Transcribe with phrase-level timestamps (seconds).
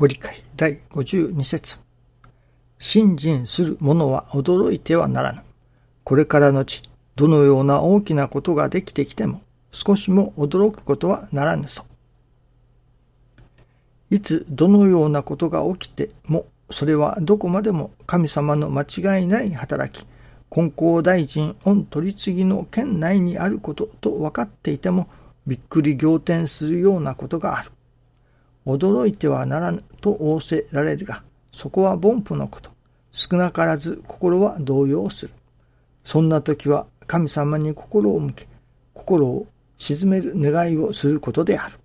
[0.00, 1.76] ご理解第52節
[2.78, 5.42] 信心する者は驚いてはならぬ。
[6.04, 6.80] これからのち、
[7.16, 9.42] どのような大きなことができてきても、
[9.72, 11.84] 少しも驚くことはならぬぞ。
[14.08, 20.06] いつどのようなことが起きても、それはどこまでも神様の間違いない働き、
[20.50, 25.10] 根校大臣御取り次ぎの県内にあることと分かっていても、
[25.46, 27.70] びっくり仰天するようなことがある。
[28.76, 32.70] 驚いてはならぬと仰せられるが、そこは凡夫のこと。
[33.12, 35.34] 少なからず心は動揺する。
[36.04, 38.48] そんな時は神様に心を向け、
[38.94, 39.46] 心を
[39.78, 41.78] 沈める願いをすることである。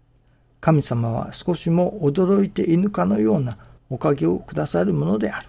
[0.62, 3.58] 神様は少しも驚いていぬかのような
[3.90, 5.48] おかげをくださるものである。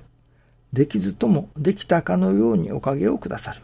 [0.72, 3.62] できずともできたかのようにおかげをくださる。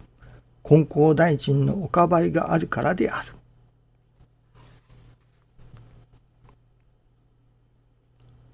[0.68, 3.32] 根高大臣のおかばいがあるからである。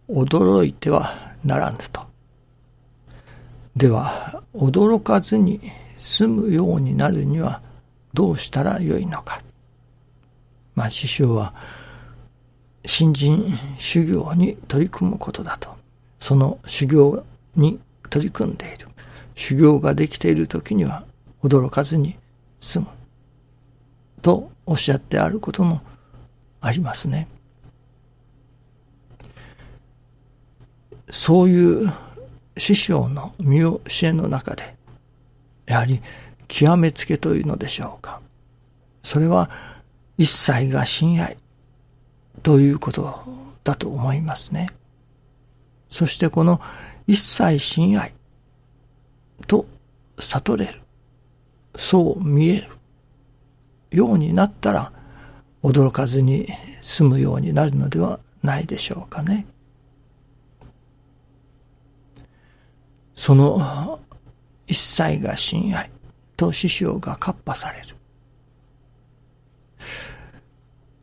[0.08, 1.14] 驚いては
[1.44, 2.02] ならぬと。
[3.76, 5.60] では、驚かずに
[5.96, 7.60] 済むようになるには
[8.14, 9.40] どうしたらよいのか。
[10.74, 11.54] まあ、師匠は、
[12.84, 15.76] 新人修行に取り組むことだと。
[16.20, 18.88] その修行に取り組んでいる。
[19.34, 21.04] 修行ができている時には
[21.42, 22.16] 驚かずに
[22.58, 22.86] 済む。
[24.22, 25.80] とおっしゃってあることも
[26.60, 27.28] ありますね。
[31.10, 31.92] そういう
[32.56, 34.76] 師匠の見教えの中で、
[35.66, 36.00] やはり
[36.48, 38.20] 極めつけというのでしょうか。
[39.02, 39.50] それは
[40.16, 41.38] 一切が親愛
[42.42, 43.22] ということ
[43.64, 44.68] だと思いますね。
[45.88, 46.60] そしてこの
[47.06, 48.12] 一切親愛
[49.46, 49.66] と
[50.18, 50.80] 悟れる。
[51.76, 52.68] そう見え
[53.90, 54.92] るようになったら
[55.62, 56.48] 驚かずに
[56.80, 59.46] 済むようになるのではないでしょうかね。
[63.18, 63.98] その
[64.68, 65.90] 一切が親愛
[66.36, 67.96] と師匠がカッパされる。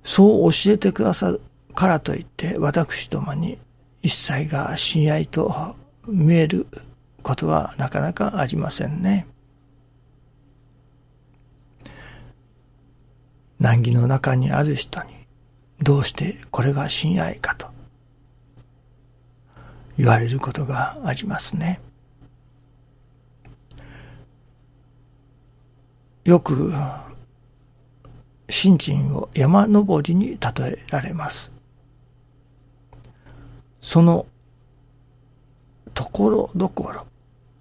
[0.02, 1.42] そう教えてくださる
[1.74, 3.60] からといって私どもに
[4.02, 5.76] 一切が親愛と
[6.08, 6.68] 見える
[7.22, 9.28] ことはなかなかありませんね。
[13.60, 15.10] 難儀の中にある人に
[15.82, 17.68] どうしてこれが親愛かと
[19.98, 21.82] 言われることがありますね。
[26.26, 26.74] よく
[28.50, 31.52] 信心を山登りに例えられます。
[33.80, 34.26] その
[35.94, 37.06] ところどころ、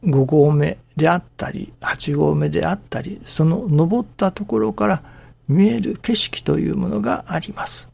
[0.03, 5.03] 5合目であったり、8合目であったり、その登ったところから
[5.47, 7.91] 見える景色というものがあります。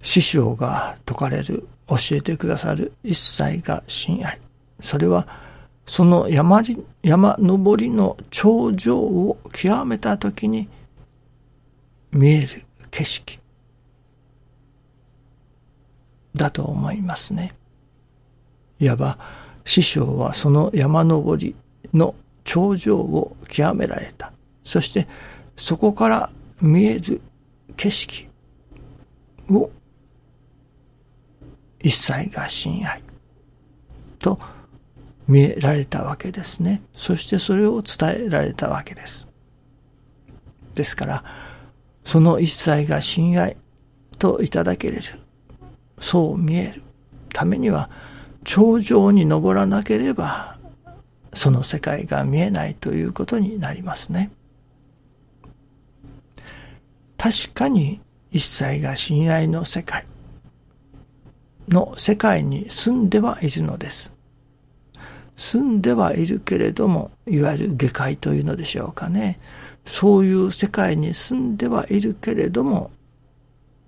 [0.00, 4.40] 師匠が説かれる、教えてくださる一切が親愛。
[4.80, 5.43] それは
[5.86, 6.62] その山
[7.02, 10.68] 山登りの頂上を極めた時に
[12.10, 13.38] 見える景色
[16.34, 17.54] だと思いますね。
[18.80, 19.18] いわば
[19.64, 21.54] 師匠はその山登り
[21.92, 24.32] の頂上を極められた。
[24.62, 25.06] そして
[25.56, 26.30] そこから
[26.60, 27.20] 見える
[27.76, 28.28] 景色
[29.50, 29.70] を
[31.80, 33.02] 一切が親愛
[34.18, 34.38] と
[35.26, 36.82] 見えられたわけですね。
[36.94, 39.28] そしてそれを伝えられたわけです。
[40.74, 41.24] ですから、
[42.04, 43.56] その一切が親愛
[44.18, 45.00] といただける。
[46.00, 46.82] そう見える
[47.32, 47.90] ためには、
[48.44, 50.58] 頂上に登らなければ、
[51.32, 54.30] その世界が見えないということになりますね。
[57.16, 60.06] 確かに一切が親愛の世界
[61.68, 64.13] の世界に住んではいるのです。
[65.36, 69.38] 住んではいるけれども、いわゆる下界というのでしょうかね。
[69.86, 72.90] そういう世界に住んではいるけれども、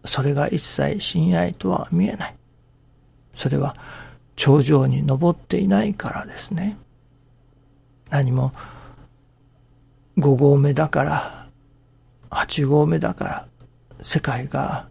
[0.05, 2.37] それが一切親愛とは見えない。
[3.35, 3.77] それは
[4.35, 6.79] 頂上に登っていないからですね。
[8.11, 8.53] 何も
[10.17, 11.49] 五合目だから、
[12.31, 13.49] 八合目だから、
[14.01, 14.89] 世界が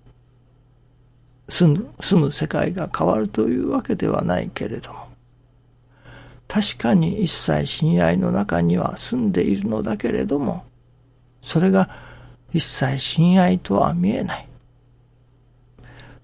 [1.48, 5.08] 住む、住む世界が変わるというわけではないけれども、
[6.56, 10.64] 確かに一切親愛の中には住んでいるのだけれども、
[11.42, 11.90] それが
[12.54, 14.48] 一切親愛とは見えない。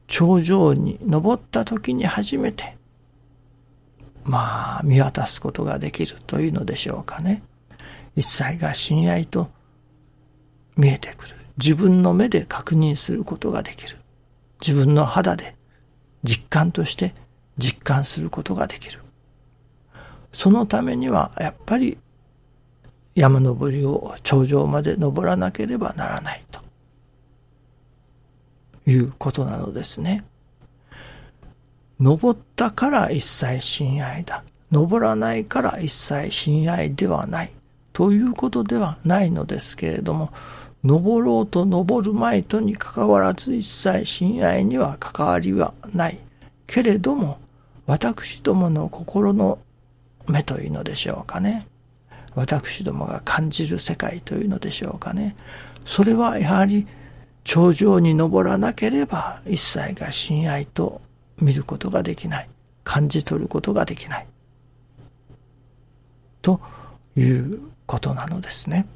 [0.08, 2.78] 頂上に登った時に初めて、
[4.24, 7.44] まあ、見渡すことができるというのでしょうかね。
[8.16, 9.50] 一切が親愛と
[10.78, 11.36] 見えてくる。
[11.58, 13.98] 自分の目で確認することができる。
[14.66, 15.58] 自分の肌で
[16.24, 17.14] 実感として
[17.58, 19.01] 実感することができる。
[20.32, 21.98] そのためにはやっぱり
[23.16, 26.62] 山登りを頂上まで登らなければならないと
[28.90, 30.24] いうことなのですね。
[32.00, 34.44] 登ったから一切親愛だ。
[34.72, 37.52] 登らないから一切親愛ではない。
[37.94, 40.32] ということではないのですけれども、
[40.84, 46.18] 登ろうと登るまいとにかかわらず一切親愛には関わりはない。
[46.66, 47.40] けれども、
[47.86, 49.60] 私どもの心の
[50.32, 51.68] 目というのでしょうかね。
[52.34, 55.36] 私どもが感じる世界というのでしょうかね。
[55.86, 56.88] それはやはり
[57.44, 61.02] 頂上に登らなければ一切が親愛と
[61.40, 62.50] 見ることができない。
[62.84, 64.28] 感じ取ることができない。
[66.42, 66.60] と
[67.16, 68.88] いうことなのですね。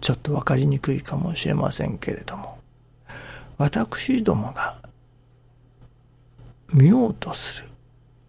[0.00, 2.58] ちょっとわかりにくいかもしれませんけれども、
[3.58, 4.80] 私どもが
[6.72, 7.68] 見ようとする、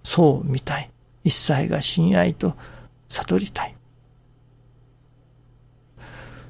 [0.04, 0.90] そう見たい、
[1.24, 2.56] 一切が親愛と
[3.10, 3.76] 悟りたい。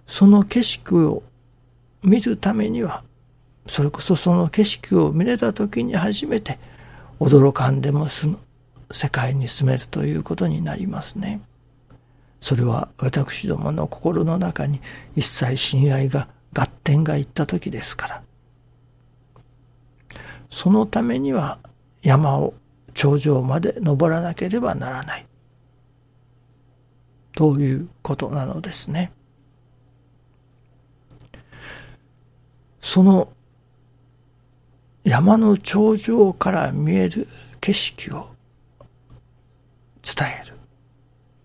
[0.06, 1.24] その景色を
[2.04, 3.04] 見るためには、
[3.68, 6.58] それこそその景色を見れた時に初めて
[7.20, 8.40] 驚かんでも済む
[8.92, 11.42] 世界に住めるということになりますね。
[12.40, 14.82] それは私どもの心の中に
[15.16, 18.24] 一切親愛が合点がいった時ですから。
[20.50, 21.60] そのためには
[22.02, 22.54] 山を
[23.00, 25.26] 頂上まで登らなければならない。
[27.34, 29.14] ということなのですね。
[32.82, 33.32] その
[35.06, 37.26] 山の頂上から見える
[37.62, 38.36] 景色を
[40.04, 40.58] 伝える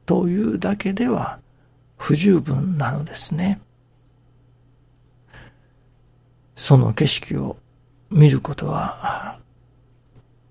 [0.07, 1.39] というだけでは
[1.97, 3.61] 不十分なのですね。
[6.57, 7.57] その景色を
[8.11, 9.24] 見ることは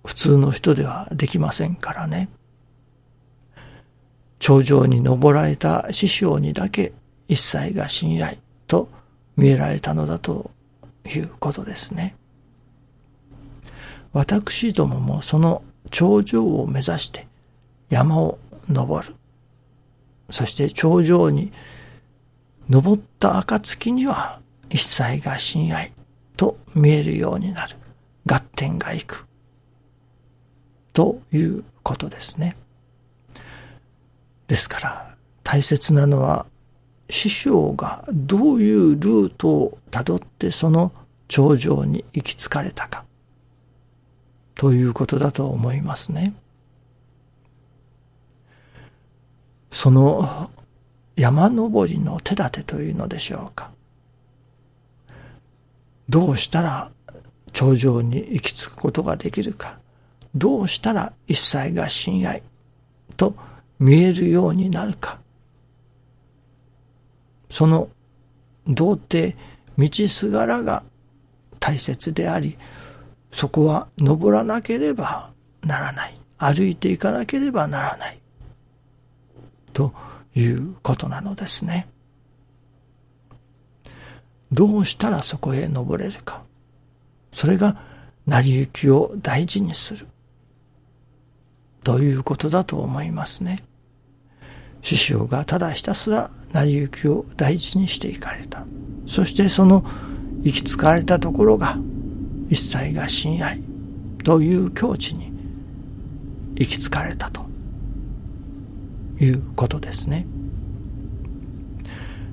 [0.03, 2.29] 普通の人ではできませんからね。
[4.39, 6.93] 頂上に登られた師匠にだけ
[7.29, 8.89] 一切が親愛と
[9.37, 10.51] 見えられたのだと
[11.05, 12.15] いうことですね。
[14.11, 17.27] 私どももその頂上を目指して
[17.89, 18.37] 山を
[18.69, 19.15] 登る。
[20.29, 21.51] そして頂上に
[22.69, 25.93] 登った暁には一切が親愛
[26.35, 27.77] と見えるようになる。
[28.25, 29.25] 合点がいく。
[30.93, 32.55] ということですね。
[34.47, 36.45] ですから大切なのは
[37.09, 40.91] 師匠がどういうルートをたどってその
[41.27, 43.03] 頂上に行き着かれたか
[44.55, 46.33] ということだと思いますね。
[49.71, 50.51] その
[51.15, 53.71] 山登りの手立てというのでしょうか。
[56.09, 56.91] どうしたら
[57.53, 59.79] 頂上に行き着くことができるか。
[60.35, 62.43] どうしたら一切が親愛
[63.17, 63.35] と
[63.79, 65.19] 見えるようになるか。
[67.49, 67.89] その
[68.67, 69.35] 童貞
[69.77, 70.83] 道すがらが
[71.59, 72.57] 大切であり、
[73.31, 75.31] そこは登らなければ
[75.61, 76.19] ならない。
[76.37, 78.19] 歩いていかなければならない。
[79.71, 79.93] と
[80.35, 81.87] いうことなのですね。
[84.51, 86.43] どうしたらそこへ登れるか。
[87.31, 87.81] それが
[88.27, 90.07] 成り行きを大事にする。
[91.83, 93.63] ということだと思いますね。
[94.81, 98.65] 師匠がただひたすら成り行きを大事にしていかれた。
[99.05, 99.83] そしてその
[100.41, 101.77] 行き着かれたところが
[102.49, 103.63] 一切が親愛
[104.23, 105.31] という境地に
[106.55, 107.45] 行き着かれたと
[109.19, 110.25] いうことですね。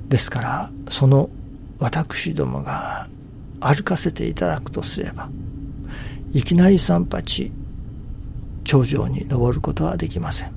[0.08, 1.30] ですからその
[1.78, 3.08] 私どもが
[3.60, 5.30] 歩かせていただくとすれば
[6.32, 7.52] いきなり三八
[8.64, 10.52] 頂上に登ることはできません。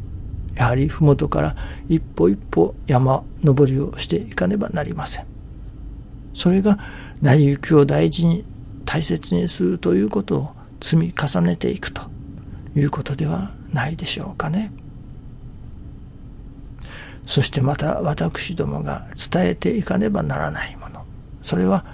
[0.55, 1.55] やはり麓から
[1.89, 5.25] 一歩一歩山登りをしていかねばなりません。
[6.33, 6.79] それが
[7.21, 8.45] 成り行きを大事に
[8.85, 12.01] 大切にするということを積み重ねていくと
[12.75, 14.71] いうことではないでしょうかね。
[17.25, 21.05] そしてまた私どもが伝えていかねばならないもの。
[21.41, 21.85] それは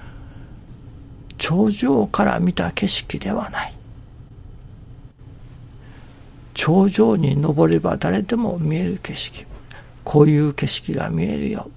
[1.38, 3.79] 頂上から見た景色ではない。
[6.54, 9.46] 頂上に登れば誰でも見える景色。
[10.04, 11.70] こういう景色が見えるよ。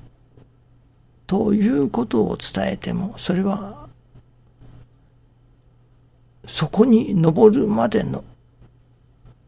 [1.26, 3.88] ということを伝えても、それは、
[6.46, 8.24] そこに登るまでの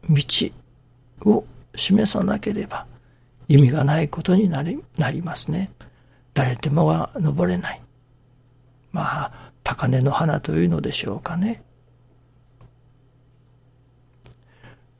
[0.09, 0.21] 道
[1.21, 2.85] を示さなければ
[3.47, 5.71] 意味がないことになりなりますね。
[6.33, 7.81] 誰でもが登れない。
[8.91, 11.63] まあ、高根の花というのでしょうかね。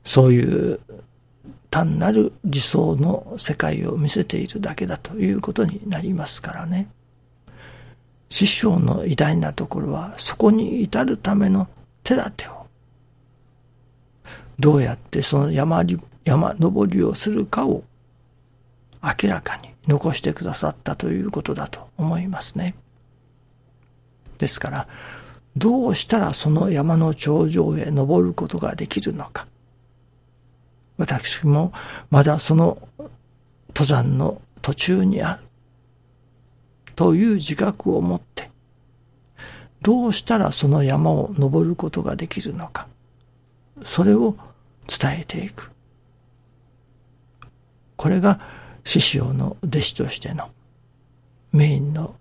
[0.06, 0.80] そういう
[1.68, 6.88] 単なる理想の世界を見せているだけだということになりますからね。
[8.30, 11.68] 師匠の偉大なところはそこに至るための
[12.02, 12.66] 手立てを
[14.58, 15.84] どうやってその山
[16.24, 17.82] 山登りをするかを
[19.02, 22.74] 明らかに残してくださったということだと思いますね。
[24.38, 24.88] ですから、
[25.56, 29.46] どうしたらその山の頂上へ登ることができるのか。
[30.96, 31.72] 私も
[32.10, 32.78] まだその
[33.68, 35.42] 登山の途中にある。
[36.94, 38.50] という自覚を持って、
[39.82, 42.88] どうしたらその山を登ることができるのか。
[43.84, 44.36] それを
[44.88, 45.70] 伝えていく。
[47.96, 48.40] これが
[48.84, 50.50] 師匠の弟子としての
[51.52, 52.16] メインの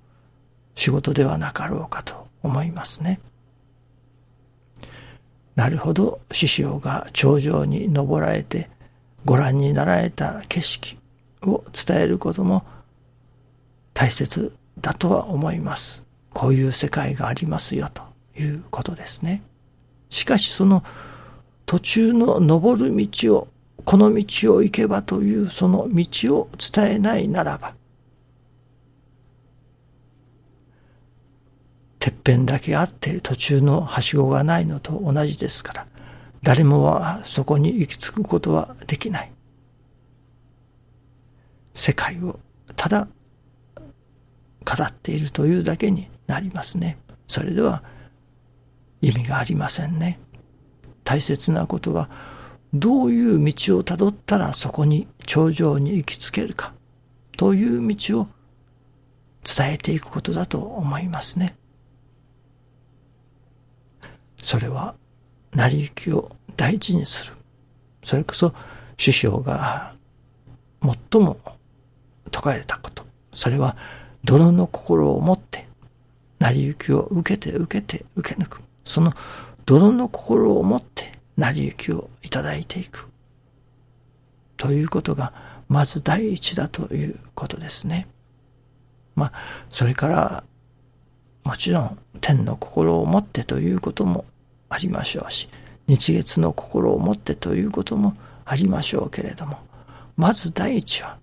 [0.75, 3.19] 仕事ではなかろうかと思いますね。
[5.55, 8.69] なるほど師匠が頂上に登られて
[9.23, 10.97] ご覧になられた景色
[11.43, 12.65] を伝えることも
[13.93, 16.03] 大切だとは思います。
[16.33, 18.03] こういう世界がありますよと
[18.37, 19.41] いうことですね。
[20.09, 20.83] しかしその
[21.65, 23.47] 途中の登る道を
[23.85, 27.73] この道を行けばというその道を伝えないならば
[32.05, 35.87] てっぺんだけあって途中のはしごがないのと同じですから、
[36.43, 39.31] 誰もはそこに行き着くことはできない。
[41.73, 42.39] 世界を
[42.75, 43.07] ただ
[43.75, 46.99] 語っているというだけになりますね。
[47.27, 47.81] それでは
[49.01, 50.19] 意味がありませんね。
[51.03, 52.11] 大切なことは、
[52.71, 56.71] どういう道をたどったらそこに頂上に行き着けるか
[57.35, 58.27] という道を
[59.43, 61.55] 伝えていくことだと思いますね。
[64.41, 64.95] それは
[65.53, 67.33] 成り行きを大事にする。
[68.03, 68.53] それこそ
[68.97, 69.93] 師匠が
[70.81, 71.37] 最も
[72.25, 73.03] 説かれたこと。
[73.33, 73.75] それは
[74.23, 75.67] 泥の心を持って
[76.39, 78.61] 成り行きを受けて受けて受け抜く。
[78.83, 79.13] その
[79.65, 83.07] 泥の心を持って成り行きをいただいていく。
[84.57, 85.33] ということが
[85.67, 88.07] まず第一だということですね。
[89.15, 89.33] まあ、
[89.69, 90.43] それから
[91.45, 94.25] もちろん天の心を持ってということも
[94.67, 95.47] ありましょうし、
[95.87, 98.13] 日月の心を持ってということも
[98.45, 99.59] ありましょうけれども、
[100.17, 101.19] まず第一は、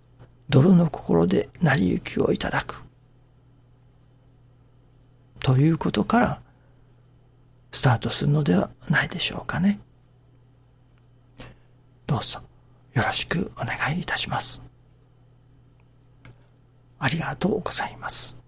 [0.49, 2.83] 泥の心で成り行きをいただく。
[5.41, 6.41] ということから、
[7.73, 9.81] スタートするのではないでしょうかね。
[12.07, 12.41] どうぞ
[12.93, 14.63] よろしくお願いいたします。
[17.01, 18.42] ありがとうございます。